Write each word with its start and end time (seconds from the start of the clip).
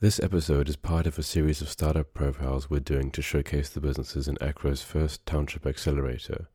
This 0.00 0.20
episode 0.20 0.68
is 0.68 0.76
part 0.76 1.08
of 1.08 1.18
a 1.18 1.24
series 1.24 1.60
of 1.60 1.68
startup 1.68 2.14
profiles 2.14 2.70
we're 2.70 2.78
doing 2.78 3.10
to 3.10 3.20
showcase 3.20 3.68
the 3.68 3.80
businesses 3.80 4.28
in 4.28 4.38
Akro's 4.40 4.80
first 4.80 5.26
Township 5.26 5.66
Accelerator. 5.66 6.46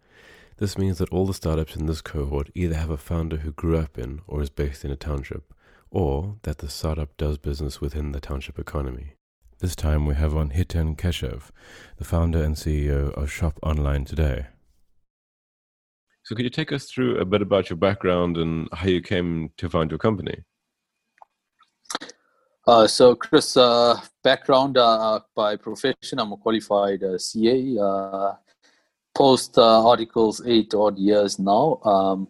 This 0.60 0.78
means 0.78 0.98
that 1.00 1.10
all 1.10 1.26
the 1.26 1.34
startups 1.34 1.76
in 1.76 1.86
this 1.86 2.00
cohort 2.00 2.50
either 2.56 2.76
have 2.76 2.90
a 2.90 2.96
founder 2.96 3.36
who 3.36 3.52
grew 3.52 3.78
up 3.78 3.98
in 3.98 4.22
or 4.28 4.42
is 4.42 4.50
based 4.50 4.86
in 4.86 4.92
a 4.92 4.96
township, 4.96 5.54
or 5.92 6.38
that 6.44 6.60
the 6.60 6.70
startup 6.70 7.18
does 7.18 7.38
business 7.38 7.82
within 7.82 8.14
the 8.14 8.22
township 8.22 8.58
economy. 8.58 9.16
This 9.60 9.76
time 9.76 10.06
we 10.06 10.16
have 10.16 10.38
on 10.38 10.52
Hiten 10.52 10.96
Keshave, 10.96 11.50
the 11.98 12.06
founder 12.06 12.42
and 12.42 12.56
CEO 12.56 13.12
of 13.12 13.30
Shop 13.30 13.60
Online 13.62 14.06
Today. 14.06 14.46
So, 16.24 16.34
could 16.34 16.46
you 16.46 16.50
take 16.50 16.72
us 16.72 16.86
through 16.86 17.20
a 17.20 17.26
bit 17.26 17.42
about 17.42 17.70
your 17.70 17.76
background 17.76 18.38
and 18.38 18.70
how 18.72 18.88
you 18.88 19.02
came 19.02 19.50
to 19.58 19.70
found 19.70 19.92
your 19.92 19.98
company? 20.00 20.46
Uh, 22.66 22.88
so, 22.88 23.14
Chris, 23.14 23.58
uh, 23.58 24.00
background 24.24 24.78
uh, 24.78 25.20
by 25.36 25.56
profession, 25.58 26.20
I'm 26.20 26.32
a 26.32 26.38
qualified 26.38 27.04
uh, 27.04 27.18
CA. 27.18 27.78
Uh, 27.78 28.34
post 29.14 29.58
uh, 29.58 29.88
articles 29.88 30.42
eight 30.46 30.74
odd 30.74 30.98
years 30.98 31.38
now. 31.38 31.80
Um, 31.84 32.28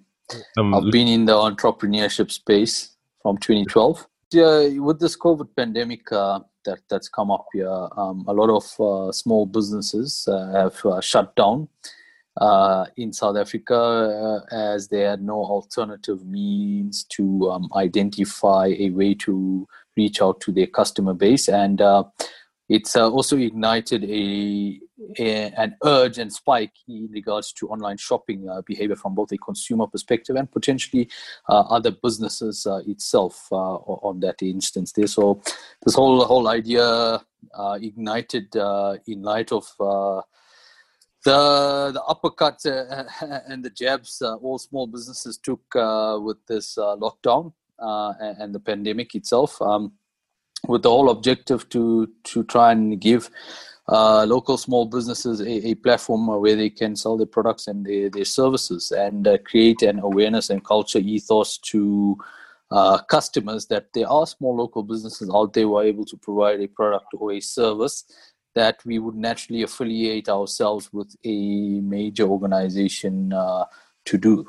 um, 0.57 0.73
I've 0.73 0.91
been 0.91 1.07
in 1.07 1.25
the 1.25 1.33
entrepreneurship 1.33 2.31
space 2.31 2.95
from 3.21 3.37
2012. 3.37 4.07
Yeah, 4.31 4.79
with 4.79 4.99
this 4.99 5.15
COVID 5.15 5.55
pandemic 5.55 6.09
that 6.09 6.79
that's 6.89 7.07
come 7.07 7.29
up 7.29 7.45
here, 7.53 7.69
um, 7.69 8.25
a 8.27 8.33
lot 8.33 8.49
of 8.49 9.15
small 9.15 9.45
businesses 9.45 10.27
have 10.27 10.81
shut 11.01 11.35
down 11.35 11.69
uh, 12.37 12.85
in 12.97 13.13
South 13.13 13.37
Africa 13.37 13.75
uh, 13.75 14.39
as 14.51 14.87
they 14.87 15.01
had 15.01 15.21
no 15.21 15.35
alternative 15.35 16.25
means 16.25 17.03
to 17.03 17.51
um, 17.51 17.69
identify 17.75 18.67
a 18.77 18.89
way 18.89 19.13
to 19.13 19.67
reach 19.97 20.21
out 20.21 20.41
to 20.41 20.51
their 20.51 20.67
customer 20.67 21.13
base. 21.13 21.47
And 21.47 21.81
uh, 21.81 22.05
it's 22.69 22.95
uh, 22.95 23.09
also 23.09 23.37
ignited 23.37 24.03
a, 24.03 24.79
a, 25.19 25.51
an 25.57 25.75
urge 25.83 26.17
and 26.17 26.31
spike 26.31 26.73
in 26.87 27.09
regards 27.11 27.51
to 27.53 27.69
online 27.69 27.97
shopping 27.97 28.47
uh, 28.49 28.61
behavior 28.61 28.95
from 28.95 29.15
both 29.15 29.31
a 29.31 29.37
consumer 29.37 29.87
perspective 29.87 30.35
and 30.35 30.51
potentially 30.51 31.09
uh, 31.49 31.61
other 31.61 31.91
businesses 31.91 32.65
itself 32.87 33.47
on 33.51 34.19
that 34.21 34.41
instance 34.41 34.93
there. 34.93 35.07
So 35.07 35.41
this 35.85 35.95
whole 35.95 36.23
whole 36.25 36.47
idea 36.47 37.21
ignited 37.81 38.55
in 39.05 39.21
light 39.21 39.51
of 39.51 39.67
the 41.23 41.91
the 41.93 42.01
uppercuts 42.01 42.65
uh, 42.65 43.41
and 43.47 43.63
the 43.63 43.69
jabs 43.69 44.21
uh, 44.21 44.35
all 44.35 44.57
small 44.57 44.87
businesses 44.87 45.37
took 45.37 45.61
uh, 45.75 46.17
with 46.21 46.37
this 46.47 46.77
uh, 46.77 46.95
lockdown 46.97 47.53
uh, 47.79 48.13
and, 48.19 48.53
the 48.53 48.59
pandemic 48.59 49.15
itself, 49.15 49.61
um, 49.61 49.93
with 50.67 50.83
the 50.83 50.89
whole 50.89 51.09
objective 51.09 51.67
to 51.69 52.07
to 52.23 52.43
try 52.43 52.71
and 52.71 52.99
give 53.01 53.29
uh, 53.89 54.25
local 54.25 54.57
small 54.57 54.85
businesses 54.85 55.41
a, 55.41 55.67
a, 55.67 55.75
platform 55.75 56.27
where 56.27 56.55
they 56.55 56.69
can 56.69 56.95
sell 56.95 57.17
their 57.17 57.27
products 57.27 57.67
and 57.67 57.85
their, 57.85 58.09
their 58.09 58.23
services 58.23 58.91
and 58.91 59.27
create 59.43 59.81
an 59.81 59.99
awareness 59.99 60.49
and 60.49 60.63
culture 60.63 60.99
ethos 60.99 61.57
to 61.57 62.17
customers 63.09 63.67
that 63.67 63.91
there 63.93 64.09
are 64.09 64.25
small 64.25 64.55
local 64.55 64.83
businesses 64.83 65.29
out 65.33 65.53
there 65.53 65.65
who 65.65 65.75
are 65.75 65.83
able 65.83 66.05
to 66.05 66.17
provide 66.17 66.61
a 66.61 66.67
product 66.67 67.07
or 67.19 67.33
a 67.33 67.39
service 67.41 68.05
that 68.55 68.83
we 68.85 68.99
would 68.99 69.15
naturally 69.15 69.63
affiliate 69.63 70.29
ourselves 70.29 70.91
with 70.93 71.15
a 71.23 71.79
major 71.81 72.23
organization 72.23 73.33
uh, 73.33 73.65
to 74.05 74.17
do. 74.17 74.45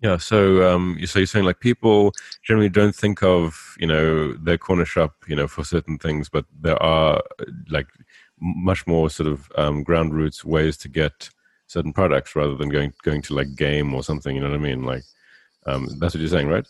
Yeah, 0.00 0.16
so 0.16 0.72
um, 0.72 0.96
so 1.06 1.18
you're 1.18 1.26
saying 1.26 1.44
like 1.44 1.58
people 1.58 2.12
generally 2.44 2.68
don't 2.68 2.94
think 2.94 3.22
of 3.22 3.76
you 3.80 3.86
know 3.86 4.32
their 4.34 4.58
corner 4.58 4.84
shop 4.84 5.14
you 5.26 5.34
know 5.34 5.48
for 5.48 5.64
certain 5.64 5.98
things, 5.98 6.28
but 6.28 6.44
there 6.60 6.80
are 6.80 7.20
like 7.68 7.88
much 8.40 8.86
more 8.86 9.10
sort 9.10 9.28
of 9.28 9.50
um, 9.56 9.82
ground 9.82 10.14
roots 10.14 10.44
ways 10.44 10.76
to 10.78 10.88
get 10.88 11.28
certain 11.66 11.92
products 11.92 12.36
rather 12.36 12.54
than 12.54 12.68
going 12.68 12.92
going 13.02 13.22
to 13.22 13.34
like 13.34 13.56
game 13.56 13.92
or 13.92 14.04
something. 14.04 14.36
You 14.36 14.42
know 14.42 14.50
what 14.50 14.60
I 14.60 14.62
mean? 14.62 14.84
Like 14.84 15.02
um, 15.66 15.88
that's 15.98 16.14
what 16.14 16.20
you're 16.20 16.28
saying, 16.28 16.48
right? 16.48 16.66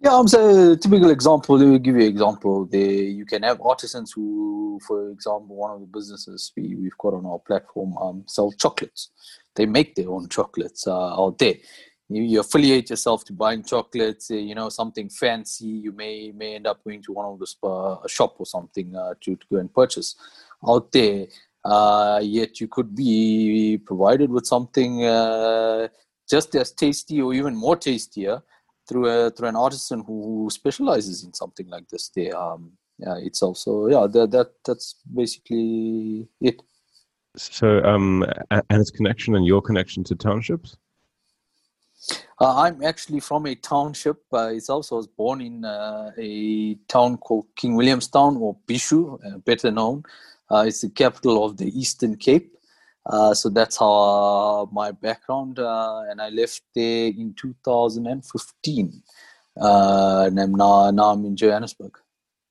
Yeah, 0.00 0.16
I'm 0.16 0.28
saying 0.28 0.72
a 0.72 0.76
typical 0.76 1.10
example. 1.10 1.58
Let 1.58 1.66
me 1.66 1.78
give 1.80 1.96
you 1.96 2.02
an 2.02 2.08
example. 2.08 2.66
They, 2.66 3.00
you 3.00 3.26
can 3.26 3.42
have 3.42 3.60
artisans 3.60 4.12
who, 4.12 4.78
for 4.86 5.10
example, 5.10 5.56
one 5.56 5.72
of 5.72 5.80
the 5.80 5.86
businesses 5.86 6.52
we, 6.56 6.76
we've 6.76 6.96
got 6.98 7.14
on 7.14 7.26
our 7.26 7.40
platform 7.40 7.96
um, 7.98 8.24
sell 8.28 8.52
chocolates. 8.52 9.10
They 9.56 9.66
make 9.66 9.96
their 9.96 10.08
own 10.10 10.28
chocolates 10.28 10.86
uh, 10.86 11.20
out 11.20 11.38
there. 11.38 11.54
You, 12.10 12.22
you, 12.22 12.40
affiliate 12.40 12.88
yourself 12.88 13.24
to 13.26 13.34
buying 13.34 13.62
chocolates, 13.62 14.30
uh, 14.30 14.34
you 14.34 14.54
know, 14.54 14.70
something 14.70 15.10
fancy. 15.10 15.66
You 15.66 15.92
may 15.92 16.32
may 16.32 16.54
end 16.54 16.66
up 16.66 16.82
going 16.82 17.02
to 17.02 17.12
one 17.12 17.26
of 17.26 17.38
the 17.38 17.46
spa, 17.46 18.00
a 18.02 18.08
shop 18.08 18.36
or 18.38 18.46
something 18.46 18.96
uh, 18.96 19.14
to, 19.20 19.36
to 19.36 19.46
go 19.50 19.58
and 19.58 19.72
purchase 19.72 20.16
out 20.66 20.90
there. 20.92 21.26
Uh, 21.64 22.20
yet 22.22 22.60
you 22.60 22.68
could 22.68 22.94
be 22.94 23.78
provided 23.84 24.30
with 24.30 24.46
something 24.46 25.04
uh, 25.04 25.88
just 26.30 26.54
as 26.54 26.72
tasty 26.72 27.20
or 27.20 27.34
even 27.34 27.54
more 27.54 27.76
tastier 27.76 28.42
through 28.88 29.06
a 29.06 29.30
through 29.30 29.48
an 29.48 29.56
artisan 29.56 30.02
who 30.06 30.48
specializes 30.50 31.24
in 31.24 31.34
something 31.34 31.68
like 31.68 31.88
this. 31.88 32.10
They 32.14 32.30
um 32.30 32.72
yeah 32.98 33.16
it's 33.18 33.42
also 33.42 33.86
yeah 33.88 34.06
that 34.06 34.30
that 34.30 34.52
that's 34.64 34.96
basically 35.14 36.28
it. 36.40 36.62
So 37.36 37.82
um 37.84 38.24
and 38.50 38.80
its 38.80 38.90
connection 38.90 39.34
and 39.36 39.46
your 39.46 39.62
connection 39.62 40.04
to 40.04 40.14
townships. 40.14 40.76
Uh, 42.40 42.62
I'm 42.62 42.82
actually 42.82 43.20
from 43.20 43.46
a 43.46 43.54
township. 43.54 44.22
Uh, 44.32 44.48
itself, 44.48 44.92
I 44.92 44.94
was 44.94 45.06
born 45.06 45.40
in 45.40 45.64
uh, 45.64 46.12
a 46.16 46.76
town 46.88 47.16
called 47.18 47.46
King 47.56 47.74
Williamstown 47.74 48.36
or 48.36 48.56
Bhisho, 48.66 49.18
uh, 49.26 49.38
better 49.38 49.70
known. 49.70 50.04
Uh, 50.50 50.64
it's 50.66 50.82
the 50.82 50.90
capital 50.90 51.44
of 51.44 51.56
the 51.56 51.66
Eastern 51.78 52.16
Cape. 52.16 52.54
Uh, 53.06 53.34
so 53.34 53.48
that's 53.48 53.78
how 53.78 54.68
my 54.72 54.92
background, 54.92 55.58
and 55.58 56.20
I 56.20 56.28
left 56.28 56.62
there 56.74 57.06
in 57.08 57.34
2015, 57.34 59.02
uh, 59.60 60.24
and 60.26 60.38
I'm 60.38 60.54
now 60.54 60.90
now 60.90 61.12
I'm 61.12 61.24
in 61.24 61.34
Johannesburg. 61.34 61.96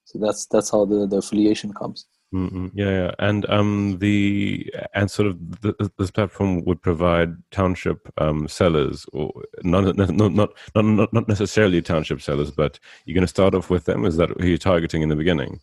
So 0.06 0.20
that's 0.20 0.48
that's 0.48 0.72
how 0.72 0.86
the, 0.86 1.06
the 1.06 1.18
affiliation 1.18 1.74
comes. 1.74 2.08
Mm-hmm. 2.34 2.68
Yeah, 2.74 2.90
yeah, 2.90 3.12
and 3.20 3.50
um, 3.50 4.00
the 4.00 4.70
and 4.94 5.10
sort 5.10 5.30
of 5.30 5.62
the, 5.62 5.92
this 5.98 6.12
platform 6.12 6.66
would 6.66 6.82
provide 6.82 7.38
township 7.52 8.12
um, 8.18 8.50
sellers, 8.50 9.06
or 9.14 9.32
not 9.64 9.96
not 9.96 10.10
not 10.10 10.50
not 10.76 11.14
not 11.14 11.28
necessarily 11.30 11.82
township 11.82 12.22
sellers, 12.22 12.52
but 12.52 12.80
you're 13.06 13.16
going 13.16 13.22
to 13.22 13.30
start 13.30 13.56
off 13.56 13.70
with 13.70 13.86
them. 13.86 14.04
Is 14.04 14.18
that 14.18 14.30
who 14.42 14.48
you're 14.48 14.58
targeting 14.58 15.04
in 15.04 15.10
the 15.10 15.16
beginning? 15.16 15.62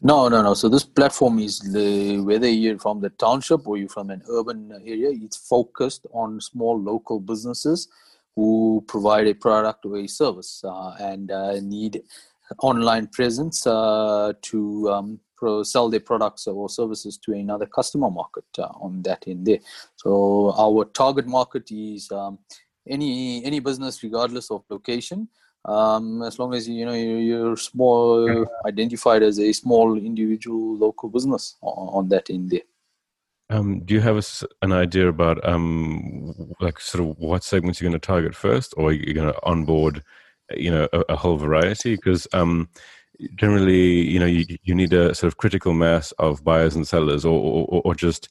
No, 0.00 0.28
no, 0.28 0.42
no. 0.42 0.54
So 0.54 0.68
this 0.68 0.84
platform 0.84 1.38
is 1.38 1.60
the, 1.60 2.18
whether 2.20 2.48
you're 2.48 2.78
from 2.78 3.00
the 3.00 3.10
township 3.10 3.66
or 3.66 3.76
you're 3.76 3.88
from 3.88 4.10
an 4.10 4.22
urban 4.28 4.72
area, 4.84 5.10
it's 5.12 5.36
focused 5.36 6.06
on 6.12 6.40
small 6.40 6.80
local 6.80 7.20
businesses 7.20 7.88
who 8.34 8.84
provide 8.86 9.26
a 9.26 9.34
product 9.34 9.86
or 9.86 9.98
a 9.98 10.06
service 10.06 10.62
uh, 10.64 10.96
and 11.00 11.30
uh, 11.30 11.58
need 11.60 12.02
online 12.60 13.06
presence 13.08 13.66
uh, 13.66 14.32
to 14.42 14.90
um, 14.90 15.20
pro- 15.36 15.62
sell 15.62 15.88
their 15.88 16.00
products 16.00 16.46
or 16.46 16.68
services 16.68 17.18
to 17.18 17.32
another 17.32 17.66
customer 17.66 18.10
market 18.10 18.44
uh, 18.58 18.68
on 18.80 19.02
that 19.02 19.24
end 19.26 19.46
there. 19.46 19.58
So 19.96 20.54
our 20.56 20.84
target 20.86 21.26
market 21.26 21.70
is 21.70 22.10
um, 22.10 22.38
any 22.88 23.44
any 23.44 23.60
business 23.60 24.02
regardless 24.02 24.50
of 24.50 24.64
location 24.70 25.28
um, 25.66 26.22
as 26.22 26.38
long 26.38 26.54
as 26.54 26.68
you 26.68 26.86
know 26.86 26.94
you're 26.94 27.56
small 27.56 28.46
identified 28.66 29.22
as 29.22 29.38
a 29.38 29.52
small 29.52 29.96
individual 29.96 30.76
local 30.76 31.08
business 31.08 31.56
on, 31.60 31.88
on 31.88 32.08
that 32.08 32.30
in 32.30 32.48
there. 32.48 32.60
Um, 33.48 33.80
do 33.84 33.94
you 33.94 34.00
have 34.00 34.16
a, 34.16 34.22
an 34.62 34.72
idea 34.72 35.08
about 35.08 35.46
um, 35.48 36.34
like 36.60 36.80
sort 36.80 37.08
of 37.08 37.18
what 37.18 37.44
segments 37.44 37.80
you're 37.80 37.88
going 37.88 38.00
to 38.00 38.04
target 38.04 38.34
first 38.34 38.74
or 38.76 38.92
you're 38.92 39.14
going 39.14 39.32
to 39.32 39.44
onboard 39.44 40.02
you 40.56 40.70
know 40.70 40.88
a, 40.92 41.00
a 41.10 41.16
whole 41.16 41.36
variety? 41.36 41.96
Because 41.96 42.26
um, 42.32 42.68
generally 43.34 44.02
you 44.02 44.18
know 44.18 44.26
you, 44.26 44.44
you 44.62 44.74
need 44.74 44.92
a 44.92 45.14
sort 45.14 45.32
of 45.32 45.36
critical 45.36 45.72
mass 45.72 46.12
of 46.12 46.44
buyers 46.44 46.74
and 46.76 46.86
sellers 46.86 47.24
or, 47.24 47.66
or, 47.68 47.82
or 47.84 47.94
just 47.94 48.28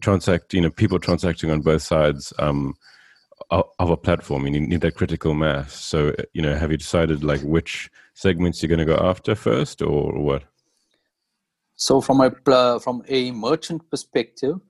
transact 0.00 0.52
you 0.52 0.60
know 0.60 0.70
people 0.70 0.98
transacting 0.98 1.50
on 1.50 1.60
both 1.60 1.82
sides 1.82 2.32
um, 2.38 2.74
of 3.50 3.90
a 3.90 3.96
platform. 3.96 4.46
You 4.46 4.60
need 4.60 4.82
that 4.82 4.96
critical 4.96 5.34
mass. 5.34 5.72
So 5.72 6.14
you 6.32 6.42
know 6.42 6.54
have 6.54 6.70
you 6.70 6.76
decided 6.76 7.24
like 7.24 7.40
which 7.40 7.90
segments 8.14 8.62
you're 8.62 8.68
going 8.68 8.86
to 8.86 8.96
go 8.96 8.96
after 8.96 9.34
first 9.34 9.82
or 9.82 10.12
what? 10.20 10.44
So 11.76 12.00
from 12.00 12.20
a 12.20 12.80
from 12.80 13.02
a 13.08 13.30
merchant 13.32 13.90
perspective 13.90 14.60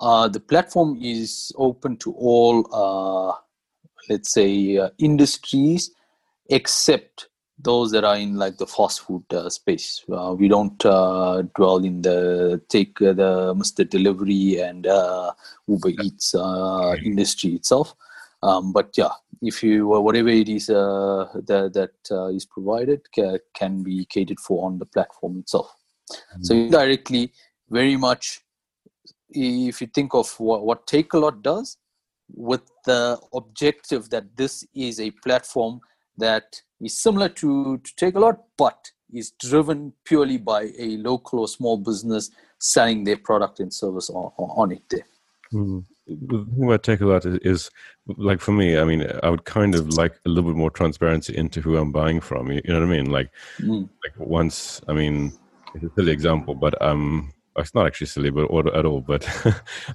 uh, 0.00 0.28
the 0.28 0.40
platform 0.40 0.98
is 1.00 1.52
open 1.56 1.96
to 1.98 2.12
all 2.12 2.66
uh, 2.72 3.34
let's 4.08 4.32
say 4.32 4.78
uh, 4.78 4.90
industries 4.98 5.90
except 6.48 7.28
those 7.62 7.90
that 7.90 8.04
are 8.04 8.16
in 8.16 8.36
like 8.36 8.56
the 8.58 8.66
fast 8.66 9.00
food 9.00 9.24
uh, 9.32 9.48
space 9.50 10.04
uh, 10.12 10.34
we 10.38 10.48
don't 10.48 10.84
uh, 10.84 11.42
dwell 11.56 11.84
in 11.84 12.02
the 12.02 12.60
take 12.68 12.98
the 12.98 13.54
mr 13.54 13.88
delivery 13.88 14.60
and 14.60 14.86
uber 15.66 15.90
eats 16.02 16.34
industry 17.04 17.52
itself 17.54 17.94
Um, 18.42 18.72
but 18.72 18.96
yeah, 18.96 19.12
if 19.42 19.62
you 19.62 19.86
whatever 19.86 20.28
it 20.28 20.48
is 20.48 20.70
uh, 20.70 21.28
that 21.46 21.74
that 21.74 21.94
uh, 22.10 22.28
is 22.28 22.46
provided 22.46 23.02
ca- 23.14 23.38
can 23.54 23.82
be 23.82 24.04
catered 24.06 24.40
for 24.40 24.66
on 24.66 24.78
the 24.78 24.86
platform 24.86 25.38
itself. 25.38 25.74
Mm-hmm. 26.10 26.42
So 26.42 26.54
indirectly, 26.54 27.32
very 27.68 27.96
much, 27.96 28.40
if 29.28 29.80
you 29.80 29.86
think 29.88 30.14
of 30.14 30.28
what, 30.40 30.64
what 30.64 30.90
Lot 31.12 31.42
does, 31.42 31.76
with 32.34 32.62
the 32.86 33.20
objective 33.34 34.08
that 34.10 34.36
this 34.36 34.64
is 34.74 35.00
a 35.00 35.10
platform 35.10 35.80
that 36.16 36.62
is 36.80 36.98
similar 36.98 37.28
to, 37.28 37.78
to 37.78 37.94
Takealot, 37.94 38.38
but 38.56 38.90
is 39.12 39.32
driven 39.32 39.92
purely 40.04 40.38
by 40.38 40.70
a 40.78 40.96
local 40.98 41.40
or 41.40 41.48
small 41.48 41.76
business 41.76 42.30
selling 42.58 43.04
their 43.04 43.16
product 43.16 43.60
and 43.60 43.72
service 43.72 44.10
on, 44.10 44.32
on 44.38 44.72
it 44.72 44.82
there. 44.90 45.06
Mm. 45.52 45.84
The 46.06 46.44
thing 46.44 46.64
about 46.64 46.82
Takealot 46.82 47.26
is, 47.26 47.38
is, 47.42 47.70
like 48.16 48.40
for 48.40 48.52
me, 48.52 48.78
I 48.78 48.84
mean, 48.84 49.06
I 49.22 49.30
would 49.30 49.44
kind 49.44 49.74
of 49.74 49.94
like 49.94 50.14
a 50.26 50.28
little 50.28 50.50
bit 50.50 50.56
more 50.56 50.70
transparency 50.70 51.36
into 51.36 51.60
who 51.60 51.76
I'm 51.76 51.92
buying 51.92 52.20
from. 52.20 52.50
You, 52.50 52.60
know 52.64 52.80
what 52.80 52.82
I 52.82 52.86
mean? 52.86 53.10
Like, 53.10 53.30
mm. 53.60 53.88
like 54.04 54.18
once, 54.18 54.80
I 54.88 54.92
mean, 54.92 55.32
it's 55.74 55.84
a 55.84 55.90
silly 55.94 56.12
example, 56.12 56.54
but 56.54 56.80
um, 56.82 57.32
it's 57.56 57.74
not 57.74 57.86
actually 57.86 58.08
silly, 58.08 58.30
but 58.30 58.44
at 58.74 58.86
all. 58.86 59.00
But 59.00 59.28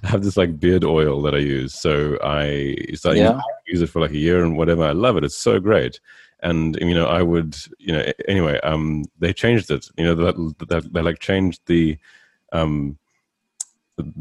I 0.02 0.08
have 0.08 0.22
this 0.22 0.36
like 0.36 0.58
beard 0.58 0.84
oil 0.84 1.20
that 1.22 1.34
I 1.34 1.38
use, 1.38 1.74
so 1.74 2.18
I 2.22 2.76
started 2.94 3.20
yeah. 3.20 3.40
use 3.66 3.82
it 3.82 3.88
for 3.88 4.00
like 4.00 4.12
a 4.12 4.18
year 4.18 4.42
and 4.42 4.56
whatever. 4.56 4.84
I 4.84 4.92
love 4.92 5.16
it; 5.16 5.24
it's 5.24 5.36
so 5.36 5.60
great. 5.60 6.00
And 6.42 6.76
you 6.80 6.94
know, 6.94 7.06
I 7.06 7.22
would, 7.22 7.56
you 7.78 7.92
know, 7.92 8.04
anyway. 8.28 8.60
Um, 8.62 9.04
they 9.18 9.32
changed 9.32 9.70
it. 9.70 9.88
You 9.96 10.04
know, 10.04 10.14
that, 10.14 10.90
they 10.92 11.02
like 11.02 11.18
changed 11.18 11.62
the, 11.66 11.96
um, 12.52 12.98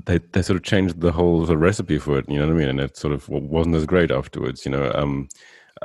they 0.05 0.19
they 0.31 0.41
sort 0.41 0.57
of 0.57 0.63
changed 0.63 1.01
the 1.01 1.11
whole 1.11 1.45
sort 1.45 1.55
of 1.57 1.61
recipe 1.61 1.99
for 1.99 2.17
it. 2.17 2.29
You 2.29 2.39
know 2.39 2.47
what 2.47 2.55
I 2.55 2.57
mean? 2.57 2.69
And 2.69 2.79
it 2.79 2.97
sort 2.97 3.13
of 3.13 3.27
wasn't 3.29 3.75
as 3.75 3.85
great 3.85 4.11
afterwards. 4.11 4.65
You 4.65 4.71
know, 4.71 4.91
um, 4.95 5.27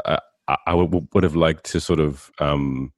I, 0.07 0.19
I 0.67 0.75
would, 0.75 1.09
would 1.13 1.25
have 1.25 1.37
liked 1.37 1.65
to 1.73 1.81
sort 1.81 2.01
of 2.01 2.31
um 2.39 2.93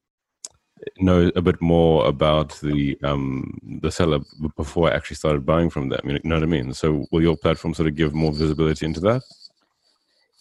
know 0.99 1.31
a 1.37 1.43
bit 1.43 1.61
more 1.61 2.07
about 2.07 2.59
the 2.63 2.99
um, 3.05 3.59
the 3.83 3.91
seller 3.91 4.21
before 4.57 4.91
I 4.91 4.95
actually 4.97 5.17
started 5.17 5.47
buying 5.47 5.71
from 5.71 5.89
them. 5.89 6.01
You 6.05 6.19
know 6.25 6.37
what 6.37 6.43
I 6.43 6.47
mean? 6.47 6.75
So 6.75 7.07
will 7.11 7.23
your 7.23 7.37
platform 7.37 7.75
sort 7.75 7.89
of 7.89 7.95
give 7.95 8.15
more 8.15 8.33
visibility 8.33 8.87
into 8.87 9.01
that? 9.01 9.23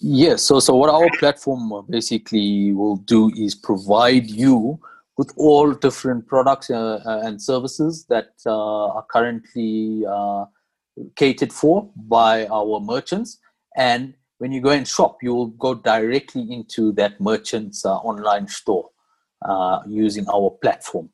Yes. 0.04 0.42
So 0.42 0.60
so 0.60 0.76
what 0.76 0.90
our 0.90 1.08
platform 1.20 1.86
basically 1.88 2.72
will 2.74 2.98
do 2.98 3.32
is 3.38 3.54
provide 3.54 4.28
you 4.28 4.80
with 5.16 5.32
all 5.38 5.74
different 5.74 6.26
products 6.28 6.72
uh, 6.72 7.00
uh 7.06 7.22
and 7.24 7.40
services 7.40 8.06
that 8.10 8.30
uh, 8.48 8.88
are 8.98 9.06
currently 9.12 10.04
uh, 10.10 10.46
catered 11.16 11.54
for 11.54 11.88
by 11.96 12.48
our 12.48 12.80
merchants 12.80 13.38
and 13.78 14.16
when 14.40 14.52
you 14.52 14.60
go 14.60 14.72
and 14.72 14.88
shop 14.88 15.18
you 15.22 15.36
will 15.36 15.54
go 15.66 15.76
directly 15.76 16.52
into 16.52 16.92
that 16.94 17.22
merchant's 17.22 17.86
uh, 17.86 17.98
online 17.98 18.48
store 18.48 18.90
uh, 19.46 19.82
using 19.88 20.28
our 20.34 20.50
platform 20.64 21.10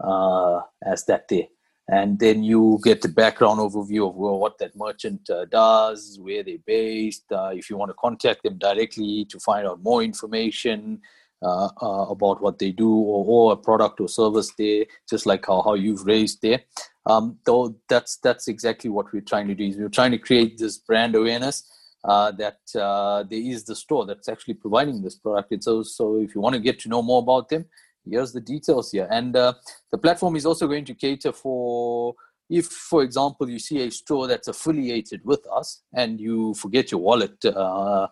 uh, 0.00 0.60
as 0.86 1.04
that 1.04 1.28
day. 1.28 1.50
And 1.92 2.18
then 2.18 2.42
you 2.42 2.80
get 2.82 3.02
the 3.02 3.08
background 3.08 3.60
overview 3.60 4.08
of 4.08 4.16
well, 4.16 4.38
what 4.38 4.56
that 4.58 4.74
merchant 4.74 5.28
uh, 5.28 5.44
does, 5.44 6.18
where 6.18 6.42
they're 6.42 6.56
based. 6.66 7.26
if 7.30 7.68
you 7.68 7.76
want 7.76 7.90
to 7.90 7.96
contact 8.06 8.42
them 8.42 8.56
directly 8.56 9.26
to 9.26 9.38
find 9.38 9.66
out 9.68 9.82
more 9.82 10.02
information, 10.02 11.02
uh, 11.42 11.68
uh, 11.82 12.06
about 12.08 12.40
what 12.40 12.60
they 12.60 12.70
do 12.70 12.88
or, 12.88 13.24
or, 13.26 13.52
a 13.52 13.56
product 13.56 14.00
or 14.00 14.08
service 14.08 14.52
there, 14.56 14.84
just 15.10 15.26
like 15.26 15.44
how, 15.44 15.60
how 15.60 15.74
you've 15.74 16.06
raised 16.06 16.40
there. 16.40 16.60
Um, 17.04 17.36
though 17.44 17.74
that's 17.88 18.18
that's 18.18 18.46
exactly 18.46 18.88
what 18.88 19.12
we're 19.12 19.22
trying 19.22 19.48
to 19.48 19.54
do. 19.56 19.64
Is 19.64 19.76
we're 19.76 19.88
trying 19.88 20.12
to 20.12 20.18
create 20.18 20.56
this 20.56 20.78
brand 20.78 21.16
awareness 21.16 21.68
uh, 22.04 22.30
that 22.32 22.60
uh, 22.80 23.24
there 23.24 23.40
is 23.40 23.64
the 23.64 23.74
store 23.74 24.06
that's 24.06 24.28
actually 24.28 24.54
providing 24.54 25.02
this 25.02 25.16
product. 25.16 25.50
And 25.50 25.64
so, 25.64 25.82
so 25.82 26.18
if 26.18 26.32
you 26.34 26.40
want 26.40 26.54
to 26.54 26.60
get 26.60 26.78
to 26.80 26.88
know 26.88 27.02
more 27.02 27.22
about 27.22 27.48
them, 27.48 27.64
here's 28.08 28.32
the 28.32 28.40
details 28.40 28.90
here. 28.90 29.08
And 29.10 29.36
uh, 29.36 29.54
the 29.90 29.98
platform 29.98 30.36
is 30.36 30.46
also 30.46 30.66
going 30.66 30.84
to 30.86 30.94
cater 30.94 31.32
for 31.32 32.14
if, 32.50 32.66
for 32.66 33.02
example, 33.02 33.48
you 33.48 33.58
see 33.58 33.80
a 33.82 33.90
store 33.90 34.26
that's 34.26 34.48
affiliated 34.48 35.24
with 35.24 35.46
us 35.50 35.82
and 35.94 36.20
you 36.20 36.52
forget 36.54 36.90
your 36.92 37.00
wallet 37.00 37.42
uh, 37.44 38.08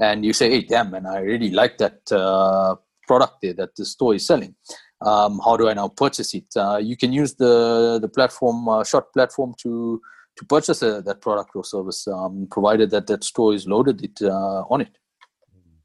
and 0.00 0.24
you 0.24 0.34
say, 0.34 0.50
hey, 0.50 0.62
damn, 0.62 0.90
man, 0.90 1.06
I 1.06 1.20
really 1.20 1.50
like 1.50 1.78
that 1.78 2.00
uh, 2.12 2.76
product 3.06 3.36
there 3.42 3.54
that 3.54 3.74
the 3.76 3.86
store 3.86 4.14
is 4.14 4.26
selling. 4.26 4.54
Um, 5.00 5.40
how 5.42 5.56
do 5.56 5.68
I 5.68 5.74
now 5.74 5.88
purchase 5.88 6.34
it? 6.34 6.44
Uh, 6.54 6.76
you 6.76 6.94
can 6.94 7.10
use 7.12 7.34
the 7.34 7.98
the 8.00 8.08
platform, 8.08 8.84
short 8.84 9.12
platform 9.14 9.54
to 9.62 10.00
to 10.36 10.44
purchase 10.44 10.82
a, 10.82 11.00
that 11.02 11.20
product 11.22 11.50
or 11.54 11.64
service, 11.64 12.06
um, 12.06 12.46
provided 12.50 12.90
that 12.90 13.06
that 13.06 13.24
store 13.24 13.54
is 13.54 13.66
loaded 13.66 14.04
it 14.04 14.20
uh, 14.22 14.62
on 14.68 14.82
it. 14.82 14.98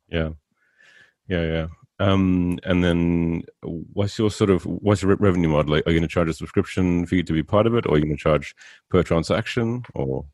Yeah, 0.10 0.30
yeah, 1.28 1.44
yeah. 1.44 1.68
Um, 2.00 2.60
and 2.64 2.84
then, 2.84 3.44
what's 3.62 4.20
your 4.20 4.30
sort 4.30 4.50
of 4.50 4.66
what's 4.66 5.02
your 5.02 5.16
revenue 5.16 5.50
model? 5.50 5.76
Are 5.76 5.78
you 5.78 5.84
going 5.84 6.02
to 6.02 6.08
charge 6.08 6.30
a 6.30 6.34
subscription 6.34 7.06
fee 7.06 7.24
to 7.24 7.34
be 7.34 7.44
part 7.44 7.68
of 7.68 7.76
it, 7.76 7.86
or 7.86 7.94
are 7.94 7.98
you 7.98 8.04
going 8.04 8.18
to 8.18 8.22
charge 8.22 8.54
per 8.90 9.02
transaction, 9.02 9.84
or? 9.94 10.26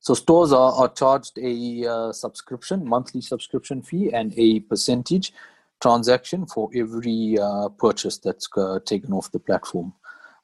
So 0.00 0.14
stores 0.14 0.52
are, 0.52 0.72
are 0.72 0.88
charged 0.88 1.38
a 1.38 1.86
uh, 1.86 2.12
subscription, 2.12 2.88
monthly 2.88 3.20
subscription 3.20 3.82
fee, 3.82 4.10
and 4.12 4.32
a 4.36 4.60
percentage 4.60 5.32
transaction 5.82 6.46
for 6.46 6.70
every 6.74 7.36
uh, 7.38 7.68
purchase 7.68 8.18
that's 8.18 8.48
uh, 8.56 8.78
taken 8.84 9.12
off 9.12 9.30
the 9.32 9.38
platform 9.38 9.92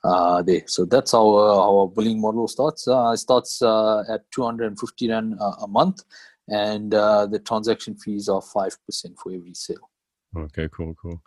uh, 0.05 0.43
there. 0.43 0.63
So 0.67 0.85
that's 0.85 1.13
how 1.13 1.27
uh, 1.37 1.67
our 1.67 1.89
billing 1.89 2.21
model 2.21 2.47
starts. 2.47 2.87
Uh, 2.87 3.13
it 3.15 3.19
starts 3.19 3.63
at 3.63 4.31
250 4.33 5.09
rand 5.09 5.39
a 5.41 5.67
month, 5.67 6.05
and 6.49 6.93
the 6.93 7.41
transaction 7.45 7.97
fees 7.97 8.29
are 8.29 8.43
five 8.43 8.77
percent 8.85 9.19
for 9.19 9.33
every 9.33 9.55
sale. 9.55 9.89
Okay, 10.37 10.69
cool, 10.73 10.95
cool. 10.95 11.23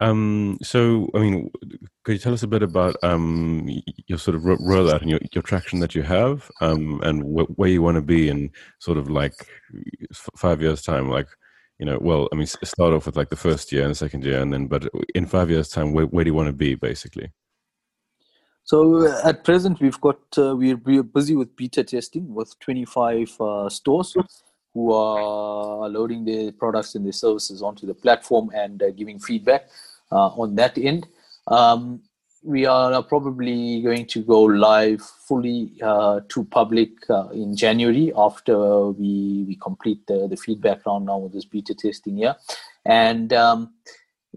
Um, 0.00 0.58
so, 0.62 1.10
I 1.14 1.18
mean, 1.18 1.50
could 2.04 2.12
you 2.12 2.18
tell 2.18 2.32
us 2.32 2.42
a 2.42 2.48
bit 2.48 2.62
about 2.62 2.96
um, 3.02 3.68
your 4.06 4.18
sort 4.18 4.34
of 4.34 4.42
rollout 4.42 5.02
and 5.02 5.10
your, 5.10 5.20
your 5.32 5.42
traction 5.42 5.80
that 5.80 5.94
you 5.94 6.02
have, 6.02 6.50
um, 6.60 7.00
and 7.02 7.22
wh- 7.22 7.58
where 7.58 7.68
you 7.68 7.82
want 7.82 7.96
to 7.96 8.02
be 8.02 8.28
in 8.28 8.50
sort 8.78 8.96
of 8.96 9.10
like 9.10 9.34
five 10.36 10.62
years' 10.62 10.82
time? 10.82 11.10
Like, 11.10 11.28
you 11.78 11.84
know, 11.84 11.98
well, 12.00 12.28
I 12.32 12.36
mean, 12.36 12.46
start 12.46 12.94
off 12.94 13.06
with 13.06 13.16
like 13.16 13.28
the 13.28 13.36
first 13.36 13.72
year 13.72 13.82
and 13.82 13.90
the 13.90 13.94
second 13.94 14.24
year, 14.24 14.40
and 14.40 14.52
then, 14.52 14.68
but 14.68 14.88
in 15.14 15.26
five 15.26 15.50
years' 15.50 15.68
time, 15.68 15.92
where, 15.92 16.06
where 16.06 16.24
do 16.24 16.30
you 16.30 16.34
want 16.34 16.48
to 16.48 16.54
be, 16.54 16.74
basically? 16.74 17.30
So 18.64 19.06
uh, 19.06 19.20
at 19.24 19.44
present, 19.44 19.80
we've 19.80 20.00
got 20.00 20.20
uh, 20.38 20.54
we're, 20.56 20.76
we're 20.76 21.02
busy 21.02 21.36
with 21.36 21.56
beta 21.56 21.84
testing 21.84 22.32
with 22.34 22.58
25 22.60 23.40
uh, 23.40 23.68
stores 23.68 24.16
who 24.74 24.92
are 24.92 25.88
loading 25.88 26.24
their 26.24 26.52
products 26.52 26.94
and 26.94 27.04
their 27.04 27.12
services 27.12 27.62
onto 27.62 27.86
the 27.86 27.94
platform 27.94 28.50
and 28.54 28.82
uh, 28.82 28.90
giving 28.90 29.18
feedback 29.18 29.68
uh, 30.12 30.28
on 30.28 30.54
that 30.54 30.78
end. 30.78 31.06
Um, 31.46 32.02
we 32.42 32.64
are 32.64 33.02
probably 33.02 33.82
going 33.82 34.06
to 34.06 34.22
go 34.22 34.42
live 34.42 35.02
fully 35.02 35.72
uh, 35.82 36.20
to 36.28 36.44
public 36.44 36.90
in 37.32 37.54
January 37.54 38.12
after 38.16 38.88
we 38.88 39.44
we 39.46 39.56
complete 39.56 40.06
the, 40.06 40.26
the 40.26 40.36
feedback 40.36 40.86
round 40.86 41.04
now 41.04 41.18
with 41.18 41.32
this 41.32 41.44
beta 41.44 41.74
testing 41.74 42.16
here, 42.18 42.36
and. 42.84 43.32
Um, 43.32 43.74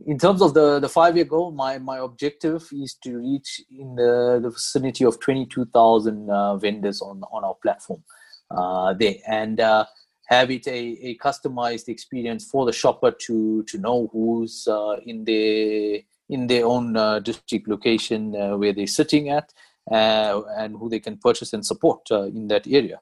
in 0.08 0.18
terms 0.18 0.42
of 0.42 0.54
the, 0.54 0.80
the 0.80 0.90
five 0.90 1.16
year 1.16 1.25
goal, 1.25 1.52
my, 1.52 1.78
my 1.78 2.00
objective 2.00 2.68
is 2.74 2.96
to 3.04 3.18
reach 3.18 3.62
in 3.70 3.96
the, 3.96 4.40
the 4.42 4.50
vicinity 4.50 5.06
of 5.06 5.20
22,000 5.20 6.30
uh, 6.30 6.58
vendors 6.58 7.02
on, 7.02 7.22
on 7.32 7.44
our 7.44 7.56
platform 7.62 8.04
uh, 8.52 8.94
there 8.94 9.16
and 9.28 9.60
uh, 9.60 9.86
have 10.34 10.52
it 10.52 10.68
a, 10.68 10.82
a 11.10 11.18
customized 11.18 11.88
experience 11.88 12.46
for 12.46 12.66
the 12.66 12.72
shopper 12.72 13.12
to, 13.12 13.63
to 13.63 13.78
know 13.78 14.10
who's 14.12 14.68
uh, 14.68 14.98
in, 15.06 15.24
their, 15.24 16.00
in 16.30 16.48
their 16.48 16.66
own 16.66 16.98
uh, 16.98 17.20
district 17.20 17.68
location 17.68 18.36
uh, 18.36 18.58
where 18.58 18.74
they're 18.74 18.88
sitting 18.88 19.30
at 19.30 19.54
and 19.92 20.75
who 20.78 20.90
they 20.90 21.00
can 21.00 21.18
purchase 21.18 21.54
and 21.54 21.66
support 21.66 22.10
in 22.12 22.48
that 22.48 22.66
area. 22.68 23.00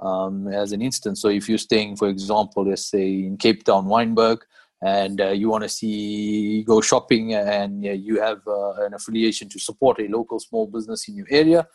Um, 0.00 0.48
as 0.48 0.72
an 0.72 0.80
instance, 0.80 1.20
so 1.20 1.28
if 1.28 1.48
you're 1.48 1.58
staying, 1.58 1.96
for 1.96 2.08
example, 2.08 2.66
let's 2.66 2.86
say 2.86 3.06
in 3.24 3.36
Cape 3.36 3.64
Town, 3.64 3.84
Wynberg 3.86 4.38
and 4.82 5.20
uh, 5.20 5.28
you 5.28 5.48
want 5.48 5.62
to 5.62 5.68
see 5.68 6.62
go 6.62 6.80
shopping 6.80 7.34
and 7.34 7.84
uh, 7.84 7.90
you 7.90 8.20
have 8.20 8.40
uh, 8.46 8.72
an 8.84 8.94
affiliation 8.94 9.48
to 9.48 9.58
support 9.58 10.00
a 10.00 10.08
local 10.08 10.40
small 10.40 10.66
business 10.66 11.08
in 11.08 11.16
your 11.16 11.26
area 11.30 11.66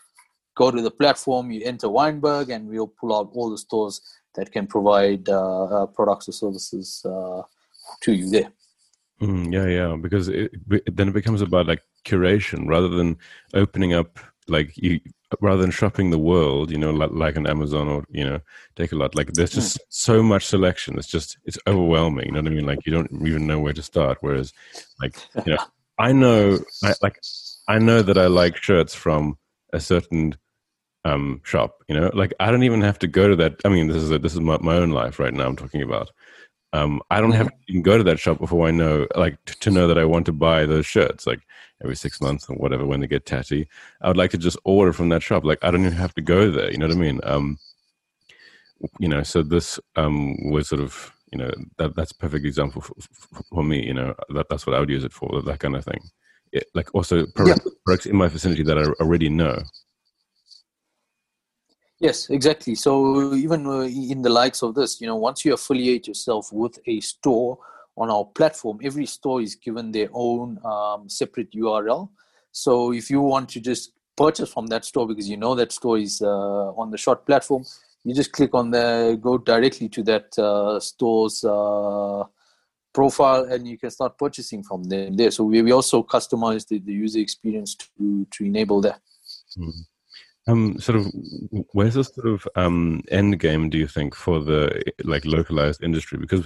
go 0.56 0.72
to 0.72 0.82
the 0.82 0.92
platform 0.92 1.52
you 1.52 1.62
enter 1.64 1.88
Wynberg, 1.88 2.54
and 2.54 2.68
we'll 2.68 2.88
pull 2.88 3.16
out 3.16 3.30
all 3.34 3.50
the 3.50 3.58
stores 3.58 4.02
that 4.36 4.52
can 4.52 4.68
provide 4.68 5.28
uh, 5.30 5.64
uh, 5.64 5.86
products 5.86 6.28
or 6.30 6.34
services 6.34 7.06
uh, 7.06 7.42
to 8.02 8.14
you 8.14 8.30
there 8.30 8.52
mm, 9.22 9.54
yeah 9.54 9.68
yeah 9.68 9.96
because 9.96 10.28
it, 10.28 10.52
then 10.96 11.10
it 11.10 11.14
becomes 11.14 11.42
about 11.42 11.68
like 11.68 11.82
curation 12.06 12.68
rather 12.68 12.90
than 12.90 13.18
opening 13.54 13.94
up 13.94 14.20
like 14.48 14.76
you 14.78 15.00
rather 15.42 15.62
than 15.62 15.72
shopping 15.72 16.10
the 16.10 16.20
world, 16.20 16.72
you 16.72 16.78
know, 16.78 16.92
like, 16.92 17.12
like 17.12 17.36
an 17.36 17.48
Amazon 17.48 17.88
or 17.88 18.06
you 18.10 18.24
know, 18.24 18.40
Takealot 18.76 19.16
Like 19.16 19.34
there's 19.34 19.52
just 19.52 19.78
mm. 19.78 19.82
so 19.90 20.22
much 20.24 20.46
selection. 20.46 20.98
It's 20.98 21.08
just 21.08 21.38
it's 21.46 21.58
overwhelming. 21.68 22.28
You 22.28 22.32
know 22.34 22.42
what 22.42 22.52
I 22.52 22.56
mean? 22.56 22.66
Like 22.66 22.86
you 22.86 22.92
don't 22.92 23.12
even 23.28 23.48
know 23.48 23.60
where 23.60 23.74
to 23.74 23.84
start. 23.84 24.18
Whereas, 24.22 24.54
like 25.02 25.16
you 25.46 25.54
know, 25.54 25.58
I 25.98 26.12
know, 26.12 26.60
I, 26.84 26.94
like 27.02 27.20
I 27.68 27.80
know 27.80 28.02
that 28.02 28.18
I 28.18 28.28
like 28.28 28.58
shirts 28.58 28.94
from 28.94 29.38
a 29.74 29.80
certain 29.80 30.36
um, 31.06 31.40
shop. 31.46 31.82
You 31.88 31.96
know, 31.96 32.12
like 32.14 32.34
I 32.42 32.52
don't 32.52 32.64
even 32.64 32.82
have 32.82 33.00
to 33.00 33.08
go 33.08 33.30
to 33.30 33.36
that. 33.38 33.62
I 33.64 33.70
mean, 33.70 33.88
this 33.88 34.04
is 34.04 34.12
a, 34.12 34.20
this 34.20 34.34
is 34.34 34.42
my, 34.42 34.58
my 34.58 34.76
own 34.76 34.90
life 34.90 35.18
right 35.18 35.34
now. 35.34 35.48
I'm 35.48 35.56
talking 35.56 35.82
about. 35.82 36.12
Um, 36.74 37.02
I 37.10 37.22
don't 37.22 37.32
have 37.32 37.48
mm-hmm. 37.48 37.78
to 37.78 37.82
go 37.82 37.98
to 37.98 38.04
that 38.04 38.20
shop 38.20 38.38
before 38.38 38.68
I 38.68 38.72
know, 38.72 39.08
like, 39.16 39.38
t- 39.46 39.54
to 39.62 39.72
know 39.72 39.88
that 39.88 39.98
I 39.98 40.04
want 40.04 40.26
to 40.26 40.34
buy 40.34 40.66
those 40.66 40.86
shirts, 40.86 41.26
like 41.26 41.40
every 41.82 41.96
six 41.96 42.20
months 42.20 42.50
or 42.50 42.58
whatever 42.58 42.86
when 42.86 43.00
they 43.00 43.08
get 43.08 43.26
tatty. 43.26 43.70
I 44.02 44.10
would 44.10 44.18
like 44.18 44.32
to 44.32 44.38
just 44.38 44.58
order 44.66 44.92
from 44.92 45.08
that 45.10 45.24
shop. 45.24 45.46
Like, 45.46 45.60
I 45.64 45.72
don't 45.72 45.86
even 45.86 45.94
have 45.94 46.14
to 46.16 46.22
go 46.22 46.52
there. 46.52 46.70
You 46.70 46.78
know 46.78 46.88
what 46.88 46.98
I 46.98 47.00
mean? 47.00 47.22
Um, 47.24 47.58
you 49.00 49.08
know, 49.08 49.24
so 49.24 49.42
this 49.42 49.80
um, 49.96 50.52
was 50.52 50.68
sort 50.68 50.82
of, 50.82 51.14
you 51.32 51.38
know, 51.38 51.52
that 51.78 51.96
that's 51.96 52.12
a 52.12 52.16
perfect 52.16 52.46
example 52.46 52.82
for, 52.82 52.94
for 53.50 53.64
me. 53.64 53.86
You 53.86 53.94
know, 53.94 54.14
that 54.30 54.48
that's 54.50 54.68
what 54.68 54.76
I 54.76 54.82
would 54.82 54.90
use 54.90 55.06
it 55.06 55.14
for, 55.14 55.42
that 55.44 55.60
kind 55.60 55.78
of 55.78 55.86
thing. 55.86 56.02
It, 56.52 56.66
like 56.74 56.94
also 56.94 57.26
products, 57.26 57.62
yeah. 57.66 57.72
products 57.86 58.06
in 58.06 58.18
my 58.18 58.28
vicinity 58.28 58.64
that 58.64 58.78
I 58.78 58.84
already 59.02 59.30
know. 59.30 59.62
Yes, 62.00 62.30
exactly. 62.30 62.76
So 62.76 63.34
even 63.36 63.66
uh, 63.66 63.82
in 63.82 64.22
the 64.22 64.30
likes 64.30 64.62
of 64.62 64.76
this, 64.76 65.00
you 65.00 65.08
know, 65.08 65.16
once 65.16 65.46
you 65.46 65.54
affiliate 65.54 66.08
yourself 66.08 66.52
with 66.52 66.78
a 66.88 67.00
store 67.00 67.58
on 67.96 68.10
our 68.10 68.26
platform, 68.26 68.80
every 68.84 69.06
store 69.06 69.42
is 69.42 69.56
given 69.56 69.92
their 69.92 70.10
own 70.12 70.60
um, 70.66 71.08
separate 71.08 71.52
URL. 71.52 72.10
So 72.52 72.92
if 72.92 73.10
you 73.10 73.22
want 73.22 73.50
to 73.50 73.62
just 73.62 73.94
purchase 74.18 74.52
from 74.52 74.68
that 74.68 74.86
store 74.86 75.08
because 75.08 75.30
you 75.30 75.38
know 75.38 75.56
that 75.56 75.72
store 75.72 75.98
is 75.98 76.22
uh, 76.22 76.72
on 76.74 76.92
the 76.92 76.98
short 76.98 77.26
platform, 77.26 77.64
you 78.04 78.14
just 78.14 78.32
click 78.34 78.54
on 78.54 78.72
the 78.72 79.18
go 79.22 79.38
directly 79.38 79.90
to 79.90 80.04
that 80.04 80.38
uh, 80.38 80.80
store's 80.80 81.44
uh, 81.44 82.24
profile 82.94 83.46
and 83.46 83.68
you 83.68 83.78
can 83.78 83.90
start 83.90 84.18
purchasing 84.18 84.64
from 84.64 84.84
them 84.84 85.16
there. 85.16 85.32
So 85.32 85.46
we, 85.46 85.62
we 85.62 85.72
also 85.72 86.04
customize 86.04 86.68
the, 86.68 86.80
the 86.80 86.94
user 86.94 87.20
experience 87.20 87.76
to 87.76 88.28
to 88.32 88.44
enable 88.44 88.82
that. 88.82 89.00
Mm-hmm. 89.58 89.95
Um, 90.48 90.80
sort 90.80 91.00
of, 91.00 91.08
where's 91.72 91.96
the 91.96 92.04
sort 92.04 92.28
of 92.28 92.48
um, 92.56 93.02
end 93.10 93.40
game? 93.40 93.70
Do 93.70 93.80
you 93.80 93.88
think 93.88 94.14
for 94.14 94.40
the 94.40 94.84
like 95.04 95.26
localized 95.26 95.84
industry? 95.84 96.20
Because 96.20 96.46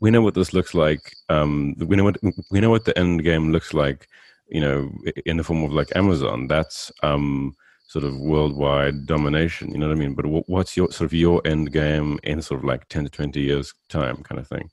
we 0.00 0.10
know 0.10 0.20
what 0.20 0.34
this 0.34 0.52
looks 0.52 0.74
like. 0.74 1.14
Um, 1.30 1.74
we 1.78 1.96
know 1.96 2.04
what 2.04 2.18
we 2.50 2.60
know 2.60 2.68
what 2.68 2.84
the 2.84 2.98
end 2.98 3.24
game 3.24 3.50
looks 3.50 3.72
like. 3.72 4.06
You 4.48 4.60
know, 4.60 4.90
in 5.24 5.38
the 5.38 5.44
form 5.44 5.64
of 5.64 5.72
like 5.72 5.96
Amazon. 5.96 6.46
That's 6.46 6.92
um, 7.02 7.54
sort 7.86 8.04
of 8.04 8.18
worldwide 8.18 9.06
domination. 9.06 9.70
You 9.70 9.78
know 9.78 9.88
what 9.88 9.96
I 9.96 10.00
mean? 10.00 10.14
But 10.14 10.26
what's 10.48 10.76
your 10.76 10.90
sort 10.90 11.08
of 11.08 11.14
your 11.14 11.40
end 11.46 11.72
game 11.72 12.18
in 12.24 12.42
sort 12.42 12.60
of 12.60 12.64
like 12.64 12.86
ten 12.88 13.04
to 13.04 13.10
twenty 13.10 13.40
years 13.40 13.72
time, 13.88 14.16
kind 14.22 14.38
of 14.40 14.46
thing? 14.46 14.70